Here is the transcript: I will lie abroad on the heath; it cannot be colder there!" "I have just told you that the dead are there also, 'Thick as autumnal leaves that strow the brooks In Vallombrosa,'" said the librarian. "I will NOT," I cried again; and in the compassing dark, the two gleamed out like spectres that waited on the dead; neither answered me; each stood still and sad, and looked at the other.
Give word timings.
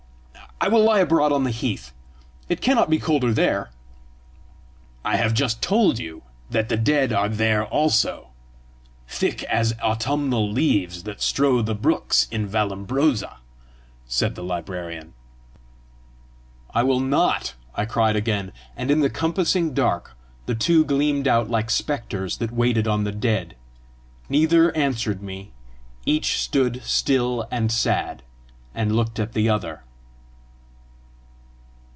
I 0.63 0.67
will 0.67 0.83
lie 0.83 0.99
abroad 0.99 1.31
on 1.31 1.43
the 1.43 1.49
heath; 1.49 1.91
it 2.47 2.61
cannot 2.61 2.87
be 2.87 2.99
colder 2.99 3.33
there!" 3.33 3.71
"I 5.03 5.15
have 5.15 5.33
just 5.33 5.59
told 5.59 5.97
you 5.97 6.21
that 6.51 6.69
the 6.69 6.77
dead 6.77 7.11
are 7.11 7.27
there 7.27 7.65
also, 7.65 8.27
'Thick 9.07 9.41
as 9.45 9.73
autumnal 9.81 10.47
leaves 10.51 11.01
that 11.01 11.19
strow 11.19 11.63
the 11.63 11.73
brooks 11.73 12.27
In 12.29 12.47
Vallombrosa,'" 12.47 13.37
said 14.05 14.35
the 14.35 14.43
librarian. 14.43 15.15
"I 16.75 16.83
will 16.83 16.99
NOT," 16.99 17.55
I 17.73 17.85
cried 17.87 18.15
again; 18.15 18.51
and 18.77 18.91
in 18.91 18.99
the 18.99 19.09
compassing 19.09 19.73
dark, 19.73 20.15
the 20.45 20.53
two 20.53 20.85
gleamed 20.85 21.27
out 21.27 21.49
like 21.49 21.71
spectres 21.71 22.37
that 22.37 22.51
waited 22.51 22.87
on 22.87 23.03
the 23.03 23.11
dead; 23.11 23.55
neither 24.29 24.71
answered 24.77 25.23
me; 25.23 25.53
each 26.05 26.37
stood 26.39 26.83
still 26.83 27.47
and 27.49 27.71
sad, 27.71 28.21
and 28.75 28.95
looked 28.95 29.19
at 29.19 29.33
the 29.33 29.49
other. 29.49 29.85